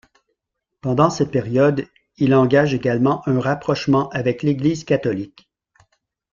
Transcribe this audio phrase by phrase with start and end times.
[0.81, 1.85] Pendant cette période
[2.17, 5.47] il engage également un rapprochement avec l'Église Catholique.